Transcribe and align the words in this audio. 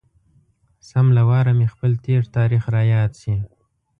سم 0.89 1.05
له 1.17 1.21
واره 1.29 1.51
مې 1.57 1.67
خپل 1.73 1.91
تېر 2.05 2.23
تاريخ 2.35 2.63
را 2.75 2.83
یاد 2.93 3.11
شي. 3.21 3.35